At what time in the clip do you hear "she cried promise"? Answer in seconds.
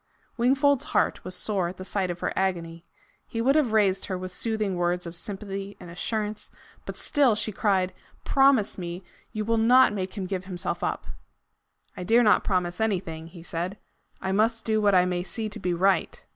7.35-8.79